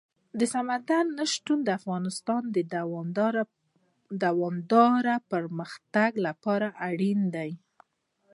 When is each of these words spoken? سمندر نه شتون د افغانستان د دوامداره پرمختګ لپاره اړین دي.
سمندر 0.53 1.03
نه 1.17 1.25
شتون 1.33 1.59
د 1.63 1.69
افغانستان 1.79 2.43
د 2.55 2.57
دوامداره 4.23 5.15
پرمختګ 5.31 6.11
لپاره 6.25 6.67
اړین 6.87 7.19
دي. 7.35 7.51